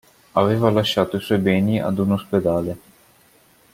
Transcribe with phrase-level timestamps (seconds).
[0.31, 2.77] Aveva lasciato i suoi beni ad un ospedale.